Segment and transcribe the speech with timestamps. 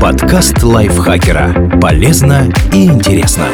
[0.00, 1.78] Подкаст лайфхакера.
[1.80, 3.46] Полезно и интересно.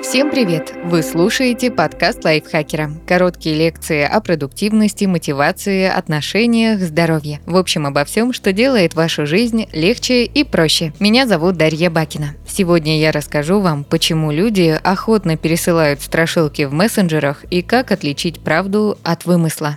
[0.00, 0.72] Всем привет!
[0.84, 2.92] Вы слушаете подкаст лайфхакера.
[3.06, 7.40] Короткие лекции о продуктивности, мотивации, отношениях, здоровье.
[7.46, 10.92] В общем, обо всем, что делает вашу жизнь легче и проще.
[11.00, 12.34] Меня зовут Дарья Бакина.
[12.46, 18.96] Сегодня я расскажу вам, почему люди охотно пересылают страшилки в мессенджерах и как отличить правду
[19.02, 19.74] от вымысла.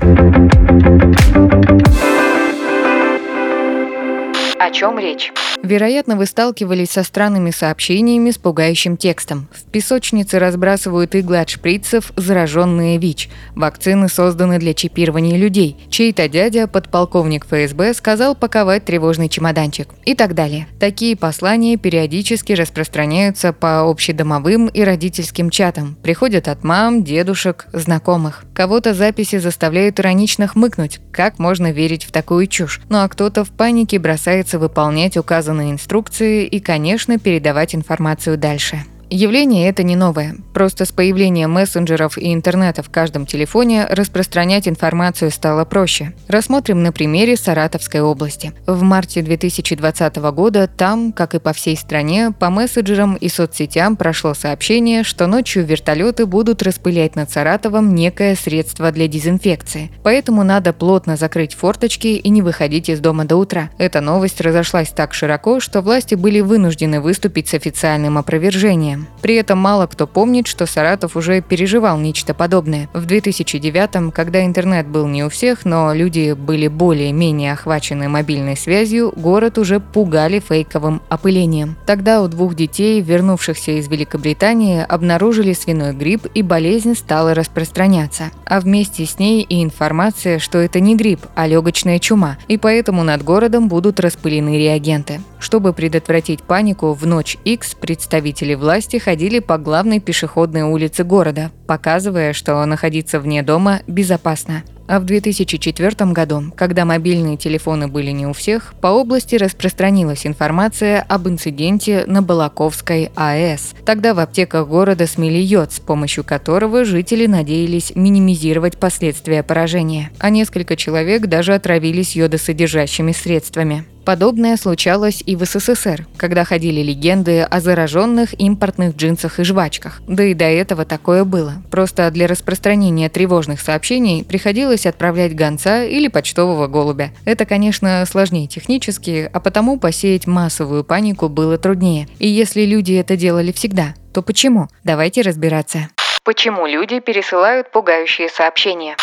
[4.64, 5.34] О чем речь?
[5.61, 9.47] Вероятно, вы сталкивались со странными сообщениями с пугающим текстом.
[9.54, 13.29] В песочнице разбрасывают иглы от шприцев, зараженные ВИЧ.
[13.55, 15.78] Вакцины созданы для чипирования людей.
[15.89, 19.89] Чей-то дядя, подполковник ФСБ, сказал паковать тревожный чемоданчик.
[20.05, 20.68] И так далее.
[20.80, 25.97] Такие послания периодически распространяются по общедомовым и родительским чатам.
[26.04, 28.46] Приходят от мам, дедушек, знакомых.
[28.54, 31.00] Кого-то записи заставляют иронично хмыкнуть.
[31.11, 32.81] Как можно верить в такую чушь?
[32.89, 38.83] Ну а кто-то в панике бросается выполнять указанные инструкции и, конечно, передавать информацию дальше.
[39.16, 40.38] Явление это не новое.
[40.56, 46.14] Просто с появлением мессенджеров и интернета в каждом телефоне распространять информацию стало проще.
[46.28, 48.53] Рассмотрим на примере Саратовской области.
[48.66, 54.33] В марте 2020 года там, как и по всей стране, по мессенджерам и соцсетям прошло
[54.33, 59.92] сообщение, что ночью вертолеты будут распылять над Саратовом некое средство для дезинфекции.
[60.02, 63.70] Поэтому надо плотно закрыть форточки и не выходить из дома до утра.
[63.77, 69.02] Эта новость разошлась так широко, что власти были вынуждены выступить с официальным опровержением.
[69.21, 72.89] При этом мало кто помнит, что Саратов уже переживал нечто подобное.
[72.93, 79.13] В 2009-м, когда интернет был не у всех, но люди были более-менее охвачены мобильной связью,
[79.15, 81.75] город уже пугали фейковым опылением.
[81.85, 88.31] Тогда у двух детей, вернувшихся из Великобритании, обнаружили свиной грипп и болезнь стала распространяться.
[88.45, 93.03] А вместе с ней и информация, что это не грипп, а легочная чума, и поэтому
[93.03, 95.21] над городом будут распылены реагенты.
[95.39, 102.33] Чтобы предотвратить панику, в ночь X представители власти ходили по главной пешеходной улице города, показывая,
[102.33, 104.64] что находиться вне дома безопасно.
[104.87, 111.02] А в 2004 году, когда мобильные телефоны были не у всех, по области распространилась информация
[111.02, 113.76] об инциденте на Балаковской АЭС.
[113.86, 120.11] Тогда в аптеках города смели йод, с помощью которого жители надеялись минимизировать последствия поражения.
[120.20, 123.86] А несколько человек даже отравились йодосодержащими средствами.
[124.05, 130.02] Подобное случалось и в СССР, когда ходили легенды о зараженных импортных джинсах и жвачках.
[130.08, 131.53] Да и до этого такое было.
[131.72, 137.12] Просто для распространения тревожных сообщений приходилось отправлять гонца или почтового голубя.
[137.24, 142.08] Это, конечно, сложнее технически, а потому посеять массовую панику было труднее.
[142.19, 144.68] И если люди это делали всегда, то почему?
[144.84, 145.90] Давайте разбираться.
[146.24, 148.96] Почему люди пересылают пугающие сообщения?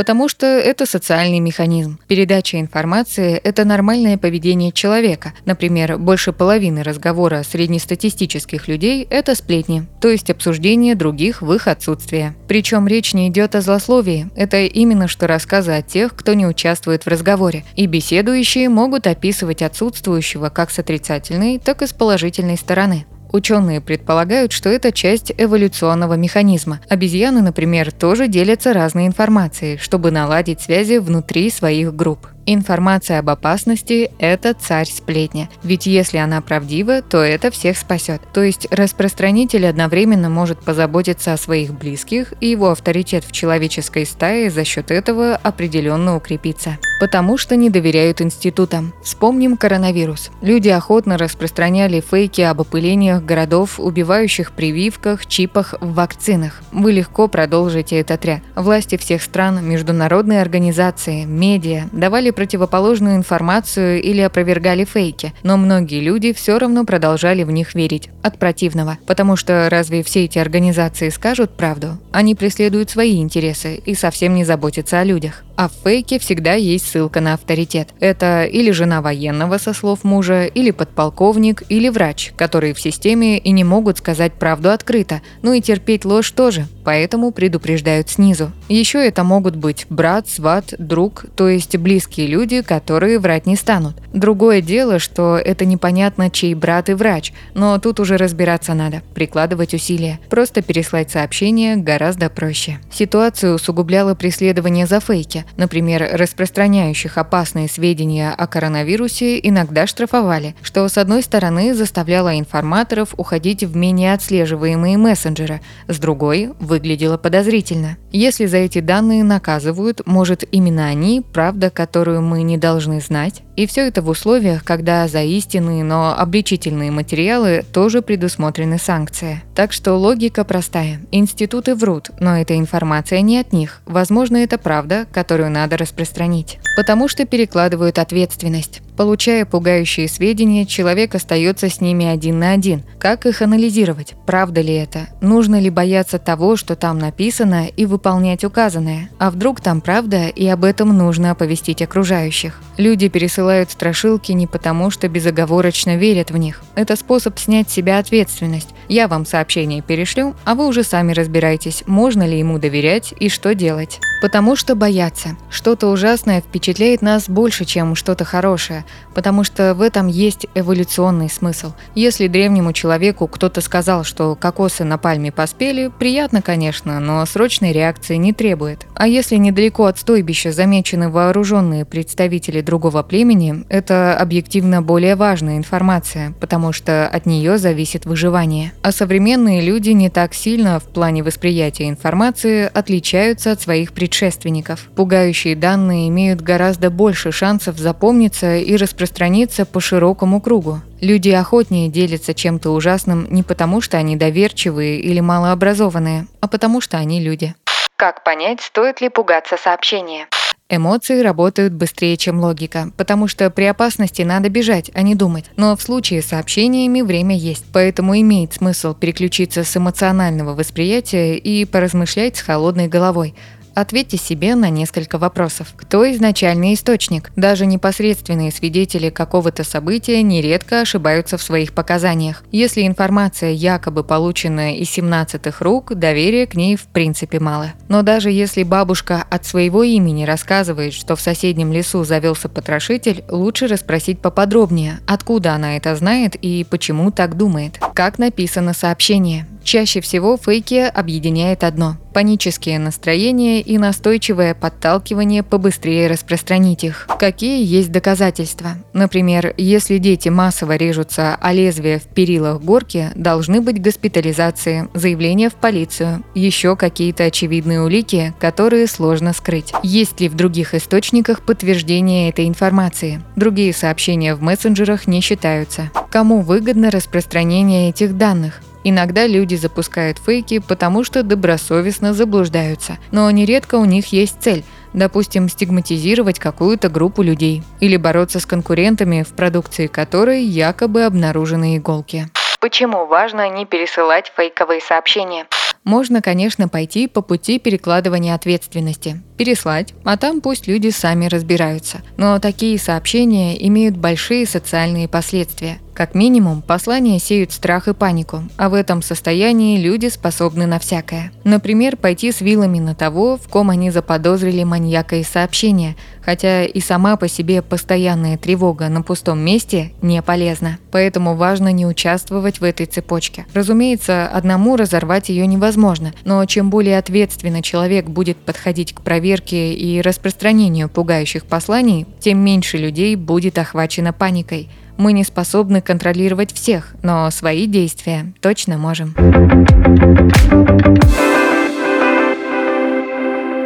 [0.00, 1.98] Потому что это социальный механизм.
[2.08, 5.34] Передача информации– это нормальное поведение человека.
[5.44, 12.34] Например, больше половины разговора среднестатистических людей– это сплетни, то есть обсуждение других в их отсутствие.
[12.48, 14.30] Причем речь не идет о злословии.
[14.36, 17.66] Это именно что рассказы о тех, кто не участвует в разговоре.
[17.76, 23.04] И беседующие могут описывать отсутствующего как с отрицательной, так и с положительной стороны.
[23.32, 26.80] Ученые предполагают, что это часть эволюционного механизма.
[26.88, 32.26] Обезьяны, например, тоже делятся разной информацией, чтобы наладить связи внутри своих групп.
[32.46, 35.48] Информация об опасности– это царь сплетня.
[35.62, 38.22] Ведь если она правдива, то это всех спасет.
[38.32, 44.50] То есть распространитель одновременно может позаботиться о своих близких, и его авторитет в человеческой стае
[44.50, 46.78] за счет этого определенно укрепится.
[47.00, 48.92] Потому что не доверяют институтам.
[49.02, 50.30] Вспомним коронавирус.
[50.42, 56.62] Люди охотно распространяли фейки об опылениях городов, убивающих прививках, чипах, в вакцинах.
[56.72, 58.40] Вы легко продолжите этот ряд.
[58.54, 66.32] Власти всех стран, международные организации, медиа давали противоположную информацию или опровергали фейки, но многие люди
[66.32, 68.10] все равно продолжали в них верить.
[68.22, 68.98] От противного.
[69.06, 71.98] Потому что разве все эти организации скажут правду?
[72.12, 75.44] Они преследуют свои интересы и совсем не заботятся о людях.
[75.56, 77.90] А в фейке всегда есть ссылка на авторитет.
[78.00, 83.50] Это или жена военного со слов мужа, или подполковник, или врач, которые в системе и
[83.50, 85.20] не могут сказать правду открыто.
[85.42, 88.52] Ну и терпеть ложь тоже, поэтому предупреждают снизу.
[88.70, 93.96] Еще это могут быть брат, сват, друг, то есть близкие люди, которые врать не станут.
[94.12, 99.74] Другое дело, что это непонятно, чей брат и врач, но тут уже разбираться надо, прикладывать
[99.74, 100.18] усилия.
[100.28, 102.78] Просто переслать сообщение гораздо проще.
[102.92, 105.44] Ситуацию усугубляло преследование за фейки.
[105.56, 113.64] Например, распространяющих опасные сведения о коронавирусе иногда штрафовали, что с одной стороны заставляло информаторов уходить
[113.64, 117.96] в менее отслеживаемые мессенджеры, с другой выглядело подозрительно.
[118.12, 123.42] Если за эти данные наказывают, может именно они, правда, которую которую мы не должны знать.
[123.56, 129.42] И все это в условиях, когда за истинные, но обличительные материалы тоже предусмотрены санкции.
[129.54, 131.00] Так что логика простая.
[131.12, 133.80] Институты врут, но эта информация не от них.
[133.86, 136.58] Возможно, это правда, которую надо распространить.
[136.76, 138.80] Потому что перекладывают ответственность.
[139.00, 142.82] Получая пугающие сведения, человек остается с ними один на один.
[142.98, 144.12] Как их анализировать?
[144.26, 145.08] Правда ли это?
[145.22, 149.08] Нужно ли бояться того, что там написано, и выполнять указанное?
[149.18, 152.60] А вдруг там правда, и об этом нужно оповестить окружающих?
[152.76, 156.62] Люди пересылают страшилки не потому, что безоговорочно верят в них.
[156.74, 158.68] Это способ снять с себя ответственность.
[158.90, 163.54] Я вам сообщение перешлю, а вы уже сами разбирайтесь, можно ли ему доверять и что
[163.54, 164.00] делать.
[164.20, 165.36] Потому что боятся.
[165.48, 168.84] Что-то ужасное впечатляет нас больше, чем что-то хорошее,
[169.14, 171.72] потому что в этом есть эволюционный смысл.
[171.94, 178.16] Если древнему человеку кто-то сказал, что кокосы на пальме поспели, приятно, конечно, но срочной реакции
[178.16, 178.88] не требует.
[178.96, 186.34] А если недалеко от стойбища замечены вооруженные представители другого племени, это объективно более важная информация,
[186.40, 188.72] потому что от нее зависит выживание.
[188.82, 194.88] А современные люди не так сильно в плане восприятия информации отличаются от своих предшественников.
[194.96, 200.80] Пугающие данные имеют гораздо больше шансов запомниться и распространиться по широкому кругу.
[201.02, 206.96] Люди охотнее делятся чем-то ужасным не потому, что они доверчивые или малообразованные, а потому что
[206.96, 207.54] они люди.
[207.96, 210.26] Как понять, стоит ли пугаться сообщения?
[210.72, 215.46] Эмоции работают быстрее, чем логика, потому что при опасности надо бежать, а не думать.
[215.56, 221.64] Но в случае с сообщениями время есть, поэтому имеет смысл переключиться с эмоционального восприятия и
[221.64, 223.34] поразмышлять с холодной головой.
[223.74, 225.74] Ответьте себе на несколько вопросов.
[225.76, 227.30] Кто изначальный источник?
[227.36, 232.42] Даже непосредственные свидетели какого-то события нередко ошибаются в своих показаниях.
[232.50, 237.72] Если информация якобы получена из 17-х рук, доверия к ней в принципе мало.
[237.88, 243.66] Но даже если бабушка от своего имени рассказывает, что в соседнем лесу завелся потрошитель, лучше
[243.66, 247.78] расспросить поподробнее, откуда она это знает и почему так думает.
[247.94, 249.46] Как написано сообщение.
[249.62, 257.06] Чаще всего фейки объединяет одно– панические настроения и настойчивое подталкивание побыстрее распространить их.
[257.20, 258.70] Какие есть доказательства?
[258.92, 265.54] Например, если дети массово режутся о лезвие в перилах горки, должны быть госпитализации, заявления в
[265.54, 269.72] полицию, еще какие-то очевидные улики, которые сложно скрыть.
[269.84, 273.22] Есть ли в других источниках подтверждение этой информации?
[273.36, 275.90] Другие сообщения в мессенджерах не считаются.
[276.10, 278.62] Кому выгодно распространение этих данных?
[278.84, 285.48] Иногда люди запускают фейки, потому что добросовестно заблуждаются, но нередко у них есть цель допустим,
[285.48, 292.26] стигматизировать какую-то группу людей или бороться с конкурентами, в продукции которой якобы обнаружены иголки.
[292.60, 295.46] Почему важно не пересылать фейковые сообщения?
[295.82, 302.02] Можно, конечно, пойти по пути перекладывания ответственности, переслать, а там пусть люди сами разбираются.
[302.18, 308.70] Но такие сообщения имеют большие социальные последствия– как минимум, послания сеют страх и панику, а
[308.70, 311.30] в этом состоянии люди способны на всякое.
[311.44, 316.80] Например, пойти с вилами на того, в ком они заподозрили маньяка из сообщения, хотя и
[316.80, 320.78] сама по себе постоянная тревога на пустом месте не полезна.
[320.90, 323.44] Поэтому важно не участвовать в этой цепочке.
[323.52, 330.00] Разумеется, одному разорвать ее невозможно, но чем более ответственно человек будет подходить к проверке и
[330.00, 334.70] распространению пугающих посланий, тем меньше людей будет охвачено паникой.
[335.00, 339.14] Мы не способны контролировать всех, но свои действия точно можем.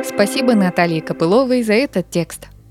[0.05, 2.47] Спасибо Наталье Копыловой за этот текст.